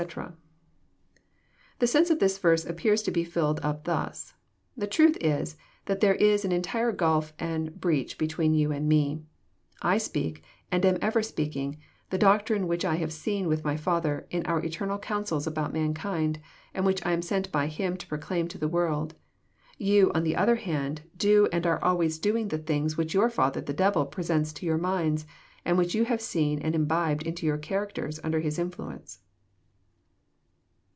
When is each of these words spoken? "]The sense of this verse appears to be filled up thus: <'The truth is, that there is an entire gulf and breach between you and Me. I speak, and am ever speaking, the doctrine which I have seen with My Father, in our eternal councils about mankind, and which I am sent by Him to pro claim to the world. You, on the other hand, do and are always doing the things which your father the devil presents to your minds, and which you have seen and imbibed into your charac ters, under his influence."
"]The 1.79 1.85
sense 1.85 2.09
of 2.09 2.17
this 2.17 2.39
verse 2.39 2.65
appears 2.65 3.03
to 3.03 3.11
be 3.11 3.23
filled 3.23 3.59
up 3.61 3.83
thus: 3.83 4.33
<'The 4.75 4.87
truth 4.87 5.15
is, 5.21 5.57
that 5.85 5.99
there 5.99 6.15
is 6.15 6.43
an 6.43 6.51
entire 6.51 6.91
gulf 6.91 7.33
and 7.37 7.79
breach 7.79 8.17
between 8.17 8.55
you 8.55 8.71
and 8.71 8.89
Me. 8.89 9.21
I 9.83 9.99
speak, 9.99 10.41
and 10.71 10.83
am 10.87 10.97
ever 11.03 11.21
speaking, 11.21 11.77
the 12.09 12.17
doctrine 12.17 12.67
which 12.67 12.83
I 12.83 12.95
have 12.95 13.13
seen 13.13 13.47
with 13.47 13.63
My 13.63 13.77
Father, 13.77 14.25
in 14.31 14.43
our 14.47 14.65
eternal 14.65 14.97
councils 14.97 15.45
about 15.45 15.71
mankind, 15.71 16.39
and 16.73 16.83
which 16.83 17.05
I 17.05 17.11
am 17.11 17.21
sent 17.21 17.51
by 17.51 17.67
Him 17.67 17.95
to 17.97 18.07
pro 18.07 18.17
claim 18.17 18.47
to 18.47 18.57
the 18.57 18.67
world. 18.67 19.13
You, 19.77 20.11
on 20.15 20.23
the 20.23 20.35
other 20.35 20.55
hand, 20.55 21.03
do 21.15 21.47
and 21.51 21.67
are 21.67 21.83
always 21.83 22.17
doing 22.17 22.47
the 22.47 22.57
things 22.57 22.97
which 22.97 23.13
your 23.13 23.29
father 23.29 23.61
the 23.61 23.71
devil 23.71 24.07
presents 24.07 24.51
to 24.53 24.65
your 24.65 24.79
minds, 24.79 25.27
and 25.63 25.77
which 25.77 25.93
you 25.93 26.05
have 26.05 26.21
seen 26.21 26.57
and 26.57 26.73
imbibed 26.73 27.21
into 27.21 27.45
your 27.45 27.59
charac 27.59 27.91
ters, 27.91 28.19
under 28.23 28.39
his 28.39 28.57
influence." 28.57 29.19